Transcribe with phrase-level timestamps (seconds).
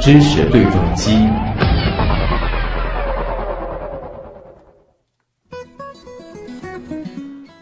[0.00, 1.12] 知识对撞机。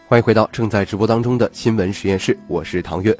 [0.07, 3.17] 欢迎回到正在直播当中的新闻实验室，我是唐月。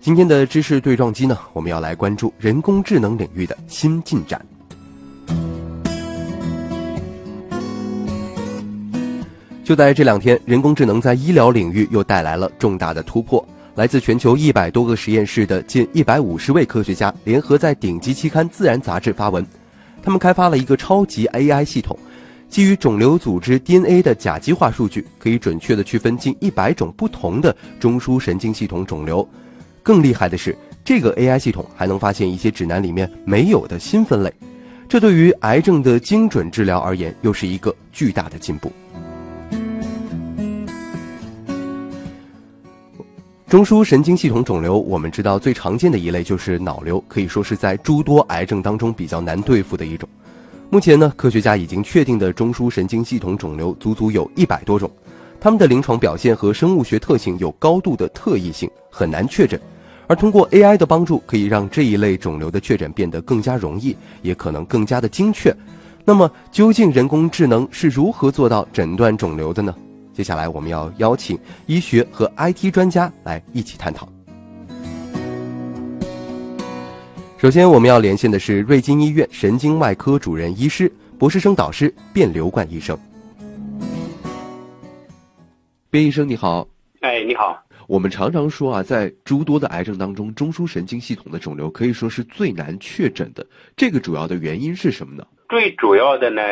[0.00, 4.44] 今天的知识对撞机呢，我们要来关注人工智能领域的新进展。
[9.62, 13.46] 就在这两天，人工智能在医疗领域又带来了重大的突破。
[13.76, 19.46] 来自全球一百多个实验室的近一百五十位科学家联合在顶级期刊《自然》杂志发文，
[20.02, 21.96] 他们开发了一个超级 AI 系统，
[22.48, 29.26] 基于肿瘤组织 DNA 的甲基化数据，可以准确地区分近一百种不同的中枢神经系统肿瘤。
[29.82, 34.32] 更厉害的是，这个 AI 系统还能发现一些指南里面没有的新分类，
[34.88, 38.70] 这对于癌症的精准治疗而言，又是一个巨大的进步。
[43.50, 50.08] 中枢神经系统肿瘤，我们知道最常见的一类就是脑瘤，可以说是在诸多癌症当中比较难对付的一种。
[50.70, 54.88] 目前呢，科学家已经确定的中枢神经系统肿瘤足足有一百多种，
[55.40, 59.60] 它们的临床表现和生物学特性有高度的特异性，很难确诊。
[60.06, 65.52] 而通过 AI 的帮助，可以让这一类肿瘤的确诊变得更加容易，也可能更加的精确。
[66.04, 69.74] 那么，究竟人工智能是如何做到诊断肿瘤的呢？
[70.20, 74.06] 接下来我们要邀请医学和 IT 专家来一起探讨。
[77.38, 82.94] 首先，我们要连线的是瑞金医院神经外科主任医师、博士生导师卞刘冠医生。
[85.90, 86.68] 卞医生你好，
[87.00, 87.58] 哎，你好。
[87.86, 93.46] 我们常常说啊，在诸多的癌症当中，中枢神经系统的肿瘤可以说是最难确诊的。
[93.74, 95.26] 这个主要的原因是什么呢？
[95.50, 96.42] 最主要的呢，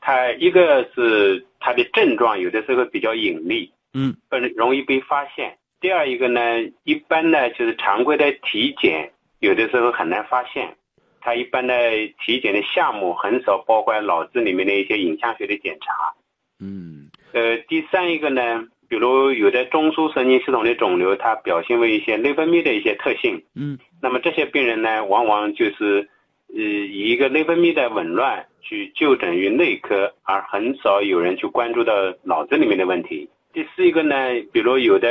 [0.00, 5.56] 它一个是它的症状有的时候比较隐秘，嗯，不容易被发现。
[5.80, 6.40] 第二一个呢，
[6.82, 10.76] 一般呢就是常规的体检有的时候很难发现，
[11.20, 11.74] 它一般的
[12.20, 16.12] 体检的项目很少包括脑子里面的一些影像学的检查，
[16.58, 26.08] 嗯，呃，第三一个呢，比如有的中枢神经系统的肿瘤，它表现为一些内分泌的一些特性，嗯，那么这些病人呢，往往就是。
[26.54, 31.92] 呃，以一个内分泌的紊乱去就诊于内科，而很少有人去关注到
[32.22, 33.28] 脑子里面的问题。
[33.52, 34.16] 第四一个呢，
[34.50, 35.08] 比如有的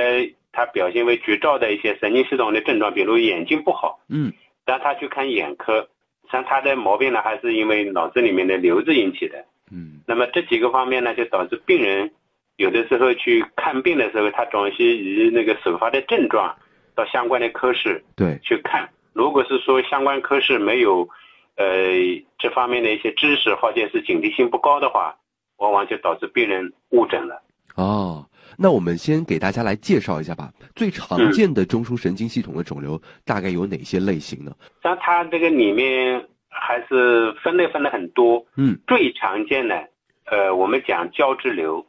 [0.52, 4.34] 他表现为绝照的一些神经系统的症状，比如眼睛不好，嗯，
[4.66, 5.88] 让他去看眼科，
[6.32, 12.12] 像他的毛病呢，还是因为脑子里面的瘤子引起的，嗯，那么这几个方面呢，就导致病人
[12.56, 16.56] 有的时候去看病的时候，他总是以那个首发的症状
[16.96, 21.08] 到相关的科室对去看，如果是说相关科室没有。
[21.58, 21.66] 呃，
[22.38, 25.16] 这方面的一些知识或者是警惕性不高的话，
[25.58, 27.42] 往往就导致病人误诊了。
[27.76, 28.26] 哦，
[28.58, 30.52] 那我们先给大家来介绍一下吧。
[30.76, 34.52] 最常见的中枢神经系统的肿瘤大概有哪些类型呢？
[34.82, 38.44] 像它这个里面还是分类分的很多。
[38.56, 39.88] 嗯，最常见的，
[40.26, 41.86] 呃，我们讲胶质瘤，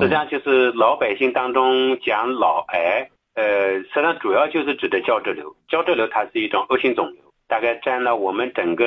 [0.00, 5.54] 实际上就是老百姓当中讲脑癌，呃，实际上主要就是指的胶质瘤。
[5.68, 7.25] 胶质瘤它是一种恶性肿瘤。
[7.48, 8.84] 大概占了我们整个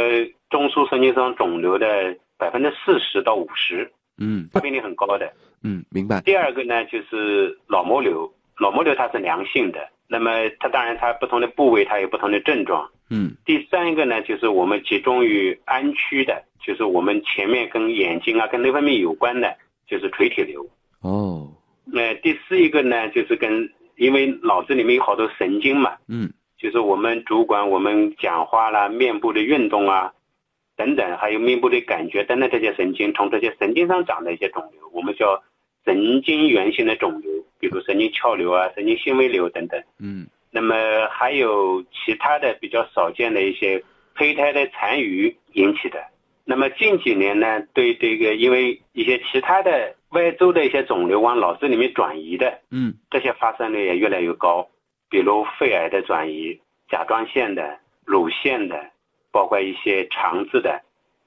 [0.49, 5.31] 中枢神经丛肿瘤的百分之四十到五十，嗯，发病率很高的，
[5.63, 6.21] 嗯，明白。
[6.21, 13.35] 第二个呢，就是脑膜瘤，脑膜瘤它是良性的，那么它当然它不同的部位它有不同的症状，嗯。
[13.45, 19.55] 第三一个呢，就是我们集中于安区的，就是我们前面跟眼睛啊、跟内分泌有关的，
[19.87, 20.65] 就是垂体瘤。
[21.01, 21.53] 哦。
[21.85, 26.31] 那第四一个呢，就是跟因为脑子里面有好多神经嘛，嗯。
[26.59, 30.13] 就是我们主管我们讲话啦、面部的运动啊，
[30.75, 35.41] 等等，还有面部的感觉等等这些神经，从这些神经上长的一些肿瘤，我们叫
[35.85, 39.81] 神经源性的肿瘤，比如神经鞘瘤啊、神经纤维瘤等等。
[39.99, 40.27] 嗯。
[40.51, 40.75] 那么
[41.11, 43.83] 还有其他的比较少见的一些
[44.15, 46.03] 胚胎的残余引起的。
[46.43, 54.67] 那么近几年呢，对这个因为一些其他的外周的一些肿瘤往脑子里面转移的，嗯，这些发生率也越来越高。
[55.09, 56.59] 比如肺癌的转移、
[56.89, 58.79] 甲状腺的、乳腺的，
[59.31, 60.81] 包括一些肠子的，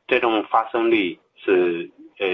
[0.07, 2.27] 这种发生率是呃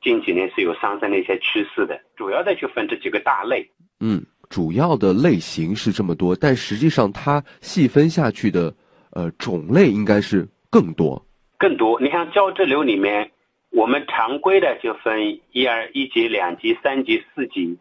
[0.00, 2.00] 近几年是有上升的一些趋势的。
[2.16, 3.68] 主要的就分这几个大类。
[4.00, 8.72] 嗯，主要的类型是这么多，但实际上它细分下去的
[9.10, 11.20] 呃种类应该是更多。
[11.58, 13.32] 更多，你像胶质瘤里面，
[13.70, 17.76] 我们常规的就分一二一级、两级、三级、四级。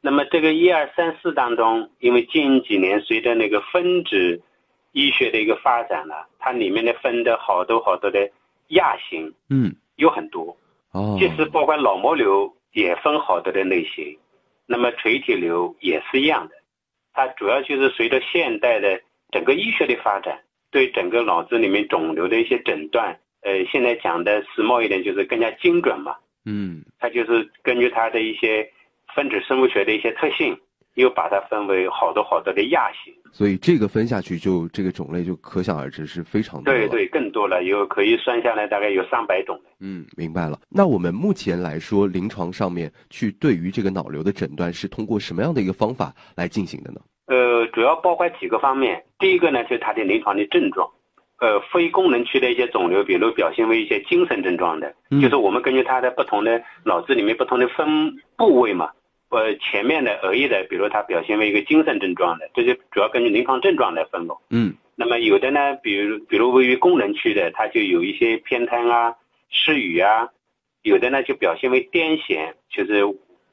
[0.00, 4.42] 那么这个一二三四当中，因为近几年随着那个分子
[4.92, 8.30] 医学的一个发展呢，它里面的分的好多好多的
[8.68, 10.56] 亚型，嗯，有很多，
[10.92, 14.18] 哦，其实包括脑膜瘤也分好多的类型，
[14.66, 16.54] 那么垂体瘤也是一样的，
[17.12, 19.00] 它主要就是随着现代的
[19.30, 26.16] 整个医学的发展，对整个脑子里面肿瘤的一些诊断，呃，现在讲的时髦一点就是更加精准嘛。
[26.46, 28.72] 嗯，它就是根据它的一些
[29.14, 30.56] 分子生物学的一些特性，
[30.94, 33.12] 又把它分为好多好多的亚型。
[33.32, 36.72] 所以这个分下去，就这个种类就可想而知是非常多。
[36.72, 39.70] 对对，更多了，有可以算下来大概有上百种的。
[39.80, 40.58] 嗯，明白了。
[40.68, 47.00] 那我们目前来说，临床上面去对于这个脑瘤的诊断是通过什么样的一个方法来进行的呢？
[47.26, 49.04] 呃，主要包括几个方面。
[49.20, 50.88] 第一个呢，就是它的临床的症状。
[51.38, 54.92] 呃，非功能区的一些肿瘤，比如表现为一些精神症状的，
[55.22, 58.90] 就是我们根据它的不同的脑子里面不同的分部位嘛，
[59.30, 64.36] 呃，前面的额叶的，比如它表现为一个精神症状的，这些主要根据临床症状来分了。
[64.50, 69.14] 嗯，那么有的呢，比如比如位于功能区的，它就有一些偏瘫啊、
[69.48, 70.28] 失语啊，
[70.82, 73.02] 有的呢就表现为癫痫，就是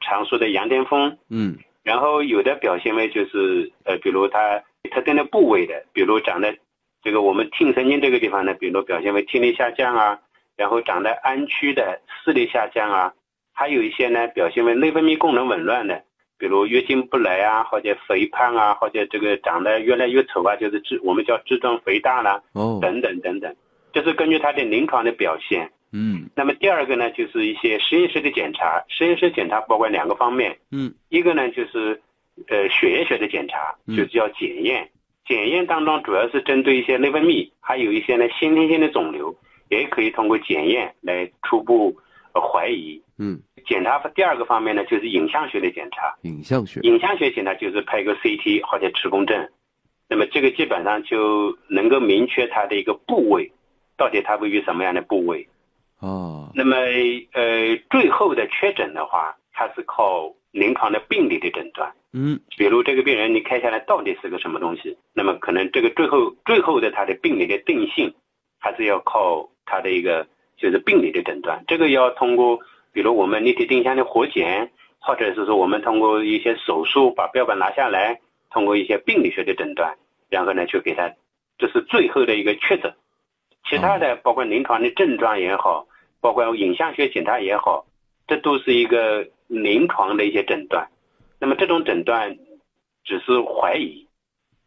[0.01, 1.17] 常说的羊癫疯。
[1.29, 6.57] 嗯，然后有的表现为就是呃，比如它特定的部位的，比如长在。
[7.03, 10.19] 这个我们听神经这个地方呢，比如表现为听力下降啊，
[10.57, 13.13] 然后长在安区的视力下降啊，
[13.57, 16.03] 还有一些呢表现为内分泌功能紊乱的，
[16.37, 23.55] 比如月经不来啊，或者肥胖啊，或者这个长得越来越丑啊，就是肢我们叫肢状肥大啦，哦，等等等等，
[23.91, 25.71] 这是根据他的临床的表现。
[25.91, 31.99] 嗯，那么第二个呢，就是一些实验室的检查，实验室检查包括两个方面，嗯，一个呢就是
[32.49, 34.87] 呃血液学的检查，就是叫检验。
[35.25, 39.35] 检验当中主要是针对一些内分泌，还有一些呢先天性的肿瘤，
[39.69, 41.97] 也可以通过检验来初步
[42.39, 43.01] 怀疑。
[43.17, 46.15] 嗯，检查第二个方面呢，就是影像学的检查。
[46.21, 49.51] 影像学，影像学检查就是拍个 CT 或者磁共振，
[50.07, 53.51] 那么这个基本上就能够明确它的一个部位，
[53.97, 55.47] 到底它位于什么样的部位。
[55.99, 56.75] 哦，那么
[57.33, 61.91] 呃，最后的确诊的话，它是靠临床的病理的诊断。
[62.13, 64.95] 嗯，比如这个病人你开下来到底是个什么东西？
[65.13, 68.13] 那么可能这个最后最后的他的病理的定性，
[68.59, 71.63] 还是要靠他的一个就是病理的诊断。
[71.67, 72.59] 这个要通过
[72.91, 78.19] 比如我们立体定向的活检，或者是说我们通过一些手术把标本拿下来，
[78.49, 79.95] 通过一些病理学的诊断，
[80.29, 81.13] 然后呢去给他，
[81.57, 82.93] 这是最后的一个确诊。
[83.69, 85.87] 其他的包括临床的症状也好，
[86.21, 87.85] 包括影像学检查也好，
[88.27, 90.87] 这都是一个临床的一些诊断。
[91.39, 92.37] 那么这种诊断
[93.03, 94.07] 只是怀疑，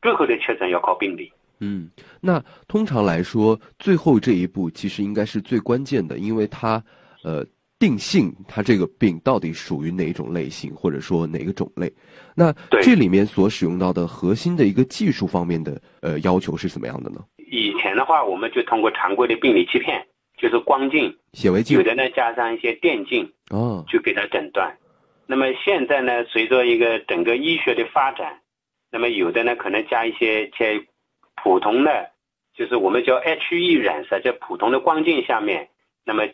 [0.03, 1.33] 最后的确诊要靠病理。
[1.61, 1.91] 嗯，
[2.21, 6.83] 那通常来说，最后这一步其实应该是最关键的，因为它
[7.23, 7.45] 呃
[7.79, 11.93] 定性它这个病到底属于哪一种类型，或者说哪个种类。
[12.35, 12.53] 那
[12.83, 17.25] 这里面所使用到的核心的一个技术方面的呃要求是怎么样的呢？
[17.53, 20.07] 以前的话，我们就通过常规的病理切片，
[20.39, 24.75] 就是光镜、显微镜，有的呢加上一些电镜，哦，去给它诊断。
[25.27, 28.39] 那么现在呢，随着一个整个医学的发展，
[28.91, 30.85] 那么有的呢可能加一些些
[31.43, 32.11] 普通的，
[32.55, 35.69] 就是我们叫 HE 染色，在普通的光镜下面，
[36.05, 36.27] 那么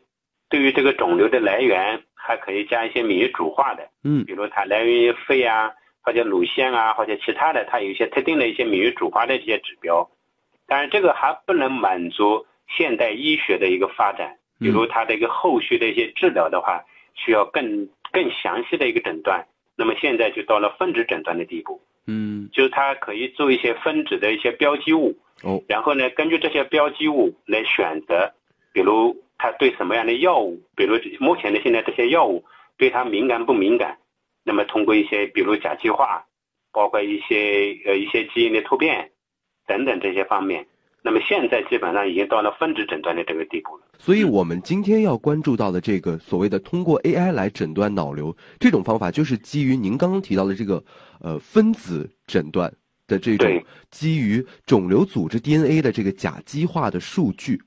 [0.48, 5.72] 对于这个肿瘤的来源，还可以加一些免疫组化的，嗯，比如它来源于肺啊，
[6.02, 10.08] 或者乳腺啊，或者其他的，它有一些特定的一些免疫组化的这些指标。
[10.66, 17.88] 当然，这个还不能满足现代医学的一个发展，比如它的一个后续的一些治疗的话，需要更。
[18.12, 28.32] 更详细的一个诊断，那么现在就到了分子诊断的地步，嗯，就是它可以做一些分子的一些标记物，哦，然后呢，根据这些标记物来选择，
[28.72, 32.44] 比如它对什么样的药物，比如目前的现在这些药物
[32.78, 33.98] 对它敏感不敏感，
[34.44, 36.24] 那么通过一些比如甲基化，
[36.72, 39.10] 包括一些呃一些基因的突变
[39.66, 40.66] 等等这些方面。
[41.02, 43.85] 那么现在基本上已经到了分子诊断的这个地步了。
[43.98, 50.82] 所以，我们今天要关注到的这个所谓的通过 AI 来诊断脑瘤这种方法，就是基于您刚刚提到的这个
[51.20, 52.72] 呃分子诊断
[53.06, 57.60] 的这种基于肿瘤组织 DNA 的这个甲基化的数据，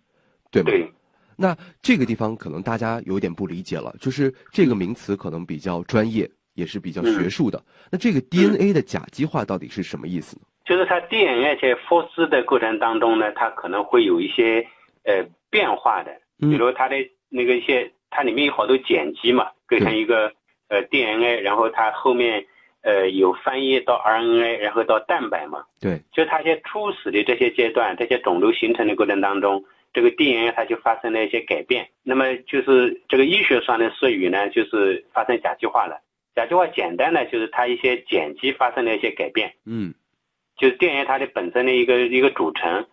[0.51, 0.69] 对吗？
[0.69, 0.91] 对。
[1.35, 7.63] 那这个地方可能大家有点不理解了，就是这个名词可能比较专业，也是比较学术的。
[7.89, 10.43] 那这个 DNA 的甲基化到底是什么意思呢？
[10.65, 14.67] 就是它 DNA 在复制的过程当中呢，它可能会有一些
[15.09, 16.95] 呃变化的，比如它的
[17.29, 20.31] 那个一些，它里面有好多碱基嘛，构成一个
[20.67, 22.45] 呃 DNA，然后它后面
[22.83, 25.65] 呃有翻译到 RNA，然后到蛋白嘛。
[25.81, 29.63] 对，就它些初始的这些阶段，这些肿瘤形成的过程当中，
[29.93, 31.89] 这个 DNA 它就发生了一些改变。
[32.03, 35.99] 那么就是这个医学上的术语呢，就是发生甲基化了。
[36.35, 39.53] 甲基化简单的，就是它一些碱基发生了一些改变。
[39.65, 39.93] 嗯。
[40.57, 42.85] 就是电源它的本身的一个一个组成，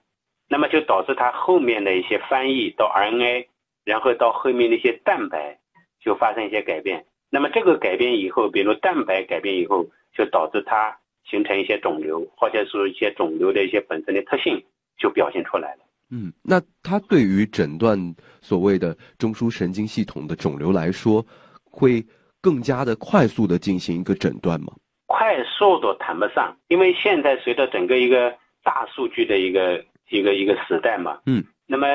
[0.48, 3.46] 那么就导致它后面的一些翻译到 RNA，
[3.84, 5.58] 然后到后面的一些蛋白
[6.00, 7.04] 就发生一些改变。
[7.30, 9.84] 那么这个改变以后，比如蛋白改变以后，
[10.16, 10.96] 就导致它
[11.28, 14.64] 形成一些肿瘤，或者说一些肿瘤的一些本身的特性
[14.96, 15.80] 就表现出来了。
[16.10, 17.98] 嗯，那它对于诊断
[18.40, 21.24] 所谓的中枢神经系统的肿瘤来说，
[21.64, 22.04] 会
[22.40, 24.72] 更加的快速的进行一个诊断吗？
[25.06, 31.86] 快速都谈不上，因为现在随着整个一个大数据的一个一个一个时代嘛，嗯，那么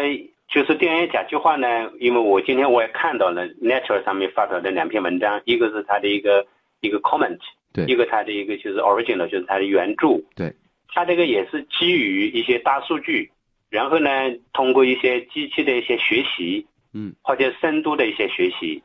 [0.49, 6.45] 就是 DNA 甲基化呢，因为我今天我也看到了 Nature 上面发表的两篇文章，一个是它的一个
[6.81, 7.39] 一个 comment，
[7.73, 10.53] 对，一个它的一个就是 original，就是它的原著，对，
[10.89, 13.31] 它这个也是基于一些大数据。
[13.69, 14.09] 然后呢，
[14.51, 18.83] 通过一些机器的一些学习，嗯，或者深度的一些学习，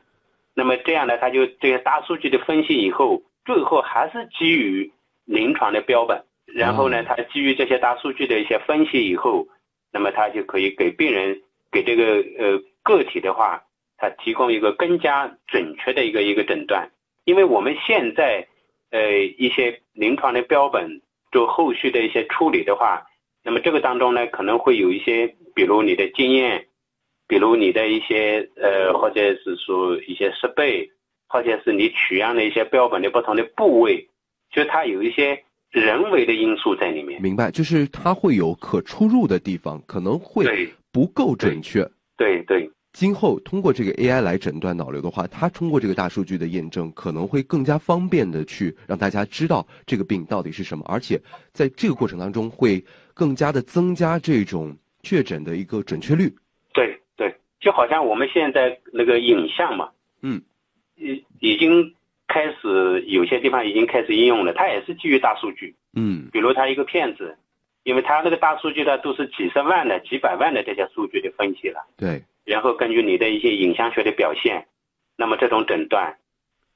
[0.53, 4.89] 那么这样呢，他就这些大数据的分析以后，最后还是基于
[5.25, 6.23] 临床的标本。
[6.55, 9.47] 然后呢，他基于这些大数据的一些分析以后，
[9.91, 13.63] 那么他就可以给病人给这个呃个体的话，
[13.97, 16.89] 他提供一个更加准确的一个一个诊断。
[17.25, 18.47] 因为我们现在
[18.91, 21.01] 呃一些临床的标本
[21.31, 23.03] 做后续的一些处理的话。
[23.43, 26.67] 那么这个当中呢，可能会有一些，比如你的经验，
[27.29, 30.91] 比如你的一些呃，或者是说一些设备，
[31.29, 34.05] 或者是你取样的一些标本的不同的部位，
[34.51, 35.41] 就它有一些
[35.79, 37.21] 人为的因素在里面。
[37.21, 41.89] 明白，就是它会有可出入的地方，可能会不够准确。
[42.17, 42.69] 对对。
[42.93, 56.33] 今后通过这个 AI 来诊断脑瘤的话，它通过这个大数据的验证，可能会更加方便的去让大家知道这个病到底是什么，而且在这个过程当中会更加的增加这种确诊的一个准确率。
[56.73, 59.89] 对对，就好像我们现在那个影像嘛，
[60.23, 60.41] 嗯，
[60.95, 61.93] 已已经
[62.27, 65.75] 开始有些地方已经开始应用了，它也是基于大数据。
[65.95, 67.37] 嗯，比如它一个骗子，
[67.83, 71.85] 因为它那个大数据呢都是几十万的、几百万的这些数据的分析了。
[71.97, 72.23] 对。
[72.45, 74.67] 然后根据你的一些影像学的表现，
[75.17, 76.17] 那么这种诊断，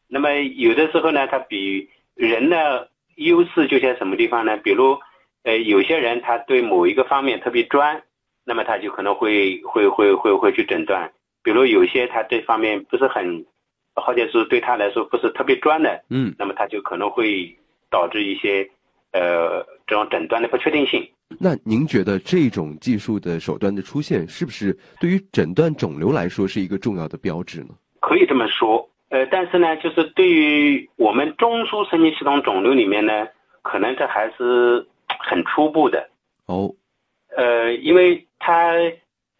[0.07, 4.57] 那么有的时候呢，它比人的优势就在什么地方呢？
[4.57, 4.99] 比如，
[5.43, 8.03] 呃，有些人他对某一个方面特别专，
[8.43, 11.11] 那么他就可能会会会会会去诊断。
[11.43, 13.45] 比如有些他这方面不是很，
[13.95, 17.55] 或者是对他来说不是特别专的，嗯，那么他就可能会
[17.89, 18.69] 导致一些
[19.11, 21.07] 呃这种诊断的不确定性。
[21.39, 27.69] 那您觉得这种技术的手段的出现，是不是对于诊断肿瘤来说是一个重要的标志呢？
[28.01, 33.27] 可以这么说，呃，但是呢，就是对于我们中枢神经系统肿瘤里面呢，
[33.61, 34.85] 可能这还是
[35.19, 36.09] 很初步的。
[36.47, 36.73] 哦，
[37.37, 38.73] 呃，因为它，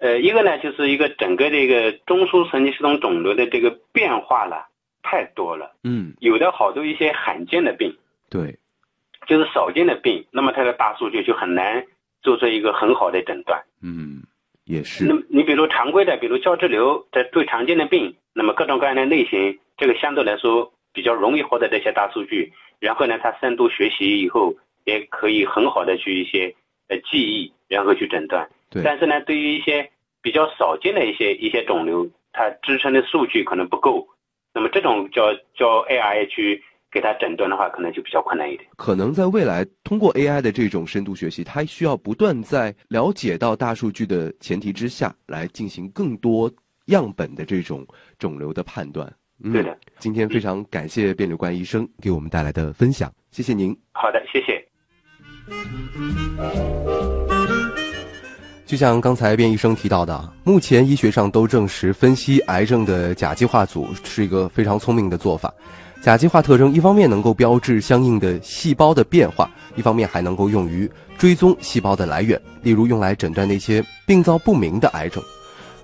[0.01, 4.67] 呃，一个呢，就是一个整个这个中枢神经系统肿瘤的这个变化了
[5.03, 5.71] 太多了。
[5.83, 7.95] 嗯，有的好多一些罕见的病。
[8.29, 8.57] 对。
[9.27, 11.85] 就是少见的病，那么它的大数据就很难
[12.23, 13.63] 做出一个很好的诊断。
[13.83, 14.23] 嗯，
[14.65, 15.05] 也是。
[15.05, 22.51] 那么你比如常规的，比如胶质瘤这最常见的病，那么各种各样的类型，这个相对来说比较容易获得这些大数据。
[22.79, 24.55] 然后呢，它深度学习以后，
[24.85, 26.55] 也可以很好的去一些
[26.87, 28.49] 呃记忆，然后去诊断。
[28.71, 28.81] 对。
[28.81, 29.87] 但是呢，对于一些
[30.23, 34.07] 比较少见的一些一些肿瘤，它支撑的数据可能不够。
[34.51, 36.63] 那么这种叫叫 AI 去。
[36.93, 38.69] 给它诊断的话，可能就比较困难一点。
[38.75, 46.51] 可能在未来，通过 AI 的这种深度学习，它需要不断在了解到大数据的前提之下，来进行更多
[46.87, 47.87] 样本的这种
[48.19, 49.09] 肿瘤的判断。
[49.53, 49.73] 对的。
[49.99, 53.73] 今天非常感谢卞柳冠医生给我们带来的分享，谢谢您。
[53.93, 54.61] 好的，谢谢。
[58.71, 65.53] 就像刚才卞医生提到的，目前医学上都证实，分析癌症的甲基化组是一个非常聪明的做法。
[66.01, 75.21] 甲基化特征一方面能够标志相应的细胞的变化，一方面还能够用于追踪细胞的来源，例如用来诊断那些病灶不明的癌症。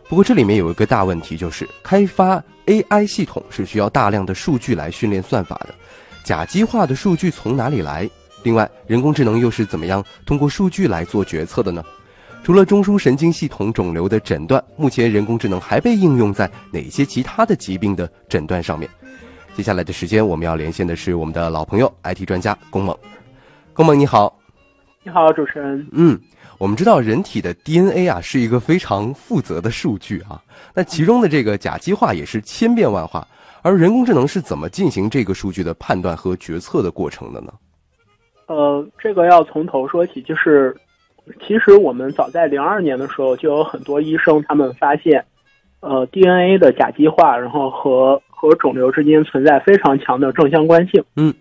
[0.07, 5.75] 不过这里面有一个大问题，就是开发 AI 系统是需要大量的数据来训练算法的，
[6.23, 8.09] 甲基化的数据从哪里来？
[8.43, 11.83] 另外，人工智能又是怎么样通过数据来做决策的呢？
[12.47, 18.89] 除了中枢神经系统肿瘤的诊断，目前人工智能还被应用在哪些其他的疾病的诊断上面？
[19.53, 22.97] 接下来的时间，我们要连线的是我们的老朋友 IT 专家龚猛。
[23.73, 24.33] 龚猛，你好。
[25.03, 25.85] 你好，主持人。
[25.91, 26.17] 嗯，
[26.57, 30.41] 我们知道人体的 DNA 啊是一个非常负责的数据啊，
[30.73, 33.27] 那其中的这个甲基化也是千变万化，
[33.61, 37.51] 而人工智能是怎么进行这个数据的判断和决策的过程的呢？
[38.45, 40.73] 呃，这个要从头说起，就是
[41.45, 45.25] 其实我们早在零二年的时候，就有很多医生他们发现，
[45.81, 51.33] 呃，DNA 的甲基化，然后和和肿瘤之间存在非常强的正相关性，嗯，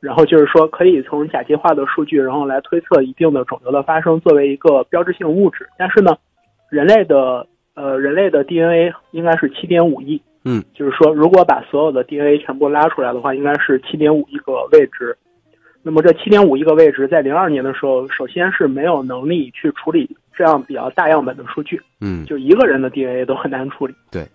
[0.00, 5.66] 然后就是说可以从甲基化的数据，然后来推测一定的肿瘤的发生作为一个标志性物质。
[5.78, 6.16] 但是呢，
[6.70, 15.16] 人类的呃人类的 DNA 应该是七点五亿，嗯，就是说如果把所有的 DNA 全部拉出来的话，应该是七点五亿个位置。
[15.86, 23.94] 那么这七点五亿个位置在零二年的时候，首先是没有能力去处理这样比较大样本的数据，嗯，就一个人的 DNA 都很难处理。
[24.10, 24.26] 对。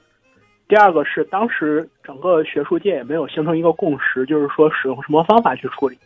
[0.69, 5.97] 第二个是当时整个学术界也没有形成一个共识，就是说使用什么方法去处理。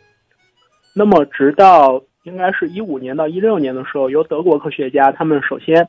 [0.92, 5.86] 那么直到应该是一五年到一六年的时候，由德国科学家他们首先，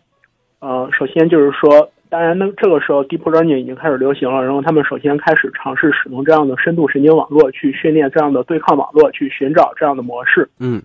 [0.59, 10.49] 呃，首先就是说，当然那，这个时候 deep learning 已经开始流行了，然后他们首先开始尝试使用这样的深度神经网络去训练这样的对抗网络，去寻找这样的模式。
[10.59, 10.81] 嗯。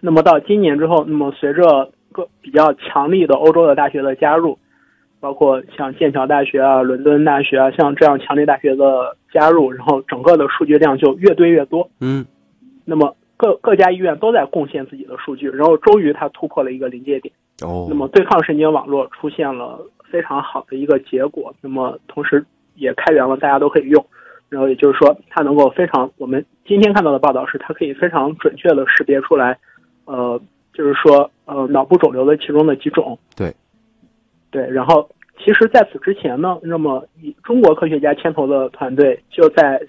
[0.00, 4.58] 那么到今年之后，那么随着各比较强力的欧洲的大学的加入。
[5.20, 11.88] 包括像剑桥大学啊、伦敦大学啊，像这样强力大学的加入，然后整个的数据量就越堆越多。
[12.00, 12.26] 嗯，
[12.84, 17.32] 那么各各家医院都在贡献自己的数据，然后终于它突破了一个临界点。
[17.62, 19.78] 哦，那么对抗神经网络出现了
[20.12, 24.04] 非常好的一个结果，那么同时也开源了，大家都可以用。
[24.50, 29.58] 然后也就是说，它能够非常，我们今天看到的报道是，它可以非常准确的识别出来，
[30.04, 30.38] 呃，
[30.74, 33.18] 就是说，呃，脑部肿瘤的其中的几种。
[33.34, 33.50] 对。
[34.50, 39.80] 对，然后其实在此之前呢，那么以中国科学家牵头的团队就在，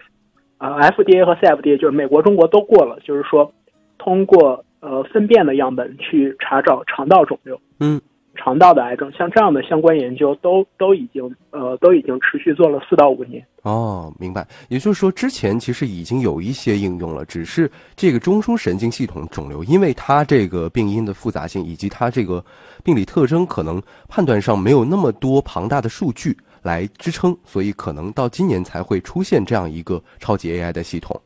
[0.60, 3.54] 呃，FDA 和 CFDA 就是美国、中国都过了，就是说
[3.98, 7.60] 通过呃粪便的样本去查找肠道肿瘤。
[7.82, 8.00] 嗯。
[8.36, 13.46] 肠道的癌症，像这样的相关研究都都已经呃都已经持续做了四到五年。
[13.62, 14.46] 哦，明白。
[14.70, 22.44] 也就是说，之前其实已经有一些应用了，只是这个中枢神经系统肿瘤，因为它这个病因的复杂性以及它这个
[22.84, 31.20] 病理特征，可能判断上没有那么多庞大的数据来支撑，所以可能到今年才会出现这样一个超级 AI 的系统。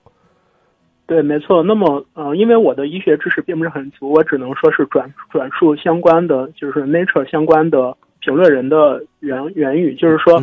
[1.07, 1.63] 对，没错。
[1.63, 10.37] 那么，呃，因为我的医学知识并不是很足，我只能说是转转述相关的，就是 Nature 相关的评论人的原原语，就是说，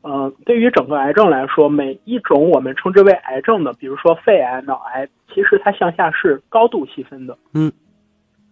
[0.00, 7.70] 呃，对于整个癌症来说，每一种我们称之为癌症的，比如说肺癌、脑癌，其实它向下是高度细分的，嗯，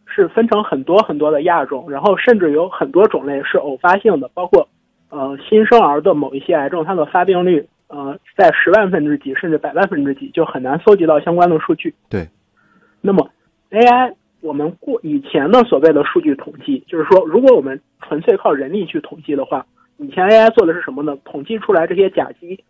[0.05, 4.69] 是分成很多很多的亚种，然后甚至有很多种类是偶发性的，包括，
[5.09, 7.67] 呃，新生儿的某一些癌症，它的发病率。
[7.89, 11.95] 呃，在十万分之几甚至百万分之几，就很难搜集到相关的数据。
[12.09, 12.29] 对。
[13.01, 13.31] 那么
[13.71, 19.65] ，AI 我们过以前的所谓的数据统计，就是说，如果我们纯粹靠人力去统计的话，
[19.97, 21.17] 以前 AI 做的是什么呢？
[21.25, 22.63] 统计出来这些甲基，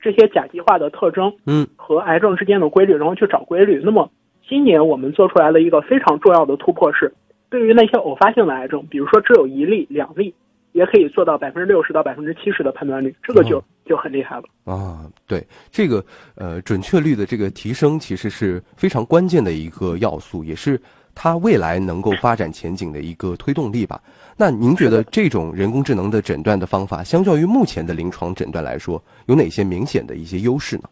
[0.00, 3.80] 这些甲基化的特征，嗯，和癌症之间的规律，然后去找规律。
[3.82, 4.10] 那么，
[4.46, 7.12] 今年我们做出来的一个非常重要的突破是，
[7.48, 10.34] 对于那些偶发性的癌症，比如说只有一例、两例。
[10.80, 15.04] 也可以做到百分之六十到百分之七十的判断率，这个就就很厉害了啊！
[15.26, 16.02] 对，这个
[16.36, 20.80] 呃准确率的这个提升，其实是非常关键的一个要素，也是
[21.14, 24.00] 它未来能够发展前景的一个推动力吧。
[24.38, 30.88] 那您觉得这种人工智能的诊断的方法，相较于目前的临床诊断来说，有哪些明显的一些优势呢？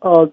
[0.00, 0.30] 呃，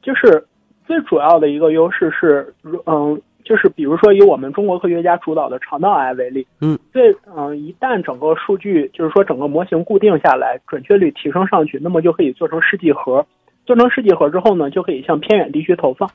[0.00, 0.42] 就是
[0.86, 2.54] 最主要的一个优势是，
[2.86, 3.20] 嗯。
[3.44, 13.24] 就是比如说以我们中国科学家主导的肠道癌为例，嗯，对，嗯，一旦整个数据就是说整个模型固定下来，准确率提升上去，那么就可以做成试剂盒，
[13.66, 16.10] 做成试剂盒之后呢，就可以向偏远地区投放，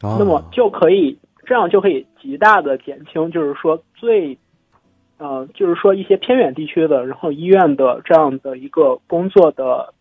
[0.00, 4.38] 那么就可以这样就可以极大的减轻，就是说最，
[5.18, 9.92] 呃，就是说一些偏远地区的，然后医院的这样的一个工作的，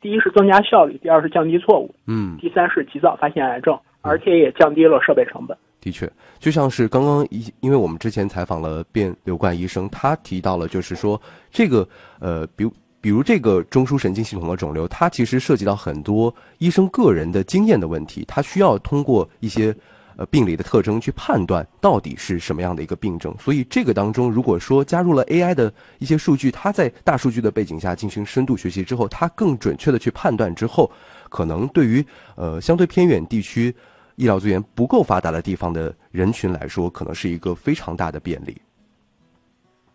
[0.00, 3.76] 第一是增加效率，第二是降低错误，嗯，第三是及早发现癌症。
[4.06, 5.56] 而且也降低了设备成本。
[5.84, 11.20] 的确，就像是刚刚一，因为我们之前采访了卞刘冠医生，他提到了，就是说
[11.50, 11.86] 这个
[12.20, 19.76] 呃，比如比如这个中枢神经系统的肿瘤，它其实涉及到很多医生个人的经验的问题，他需要通过一些
[20.16, 23.36] 呃病理的特征去判断到底是什么样的一个病症。
[23.38, 30.90] 所以这个当中，如果说加入了 AI 的一些数据，它在大数据的背景下进行深度学习之后，它更准确的去判断之后，
[31.28, 32.02] 可能对于
[32.36, 33.74] 呃相对偏远地区。
[34.16, 38.56] 医疗资源不够发达的地方的人群来说，可能是一个非常大的便利。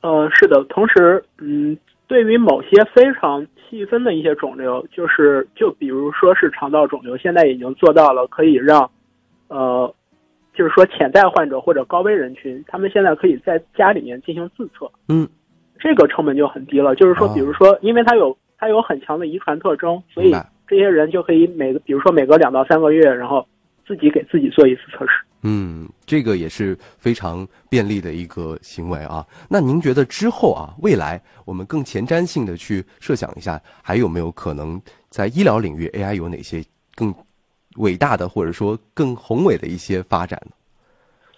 [0.02, 0.64] 呃，是的。
[0.70, 1.78] 同时，嗯，
[2.08, 8.90] 对于某些非常细分的一些肿瘤，就是就比如说是肠道肿瘤，现在已经做到了可以让，
[9.48, 9.94] 呃，
[10.54, 14.90] 就是说潜在患者或者高危人群，他们现在可以在家里面进行自测。
[15.08, 15.28] 嗯，
[15.80, 16.94] 这个成本就很低了。
[16.96, 20.32] 就是说，比如说，因为它有它有很强的遗传特征，所以
[20.68, 23.46] 这些人就可以每个，比如说每隔两到三个月，然后。
[23.90, 29.26] 自己给自己做一次测试，嗯，这个也是非常便利的一个行为啊。
[29.50, 37.12] 那您觉得之后啊，未来我们更前瞻性的去设想一下，还有没有可能在医疗领域 AI 有哪些更
[37.78, 40.52] 伟大的或者说更宏伟的一些发展呢？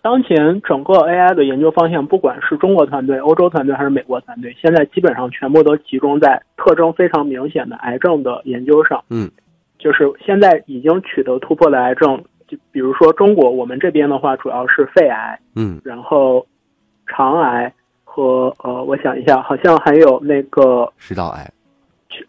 [0.01, 9.01] 当前整个 AI 的研究方向，不管是中国团队、欧洲团队还是美国团队，现在基本上全部都集中在特征非常明显的癌症的研究上。
[9.09, 9.31] 嗯。
[9.79, 16.45] 就是现在已经取得突破的癌症，就比如说中国，我们这边的话主要是肺癌，嗯然后
[17.07, 21.49] 肠癌和呃，我想一下，好像还有那个食道癌，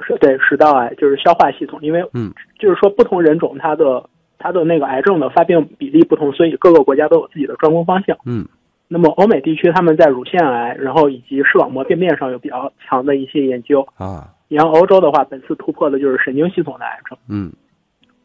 [0.06, 4.08] 是对食道癌，就是消化系统，因为嗯就是说不同人种它的
[4.38, 8.16] 它的那个癌症的发病比例不同，所以各个国家都有自己的专攻方向。
[8.24, 8.46] 嗯
[8.86, 13.80] 那么欧美地区他们在乳腺癌，然后以及视网膜病变上有比较强的一些研究。
[13.96, 17.18] 啊，你像欧洲的话，本次突破的就是神经系统的癌症。
[17.26, 17.50] 嗯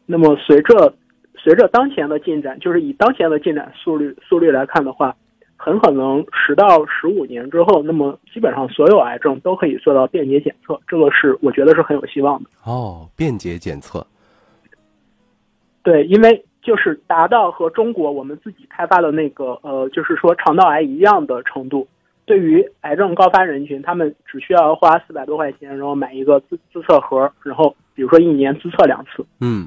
[0.04, 0.92] 那么随着
[1.48, 5.16] 随着当前的进展，就是以当前的进展速率速率来看的话，
[5.56, 12.50] 很可能十到十五年之后，那么基本上所有癌症都可以做到便捷检测，这个是我觉得是很有希望的。
[12.66, 14.06] 哦，便捷检测，
[15.82, 21.88] 对，因为就是达到和中国我们自己开发的那个呃，就是说肠道癌一样的程度。
[22.26, 29.24] 对于癌症高发人群，他们只需要花四百多块钱，然后买一个自自测盒，然后比如说一年自测两次。
[29.40, 29.66] 嗯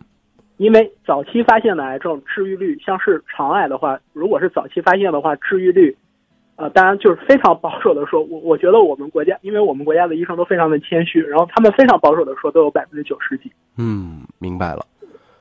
[0.61, 5.97] 因为早期发现的癌症治愈率，像是肠癌的话，如果是早期发现的话，治愈率，
[6.55, 13.51] 呃，当然就是非常保守的说，我我觉得我们国家，因为我们国家的医生都非常的谦虚，然后他们非常保守的说都有百分之九十几。
[13.75, 14.85] 嗯，明白了。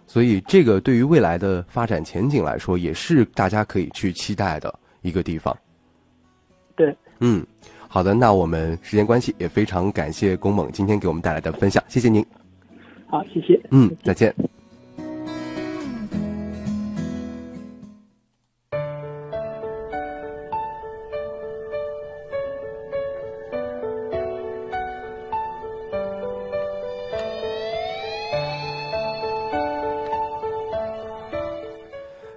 [0.06, 5.54] 所以这个对于未来的发展前景来说，也是大家可以去期待的一个地方。
[6.74, 7.46] 对，嗯，
[7.88, 12.24] 好的，那我们时间关系，也非常感谢龚猛今天给我们带来的分享，谢谢您。
[13.06, 13.60] 好，谢谢。
[13.70, 14.34] 嗯，再见。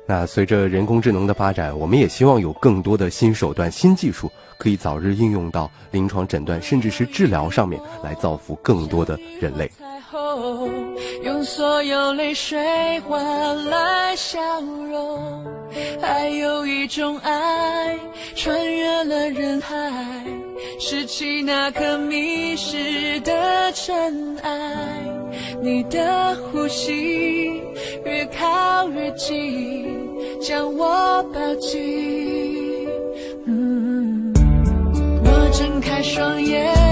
[0.06, 9.72] 那随着人工智能的发展，我们也希望有更多的新手段、新技术可以早日应用到临床诊断，甚至是治疗上面，来造福更多的人类。
[11.24, 15.44] 用所有泪水换来笑容
[16.02, 17.98] 还有一种爱
[18.36, 19.76] 穿越了人海
[20.80, 25.02] 拾起那颗迷失的尘埃
[25.62, 27.62] 你的呼吸
[28.06, 30.04] 越靠越近
[30.42, 32.88] 将我抱紧。
[35.26, 36.83] 我睁开双眼。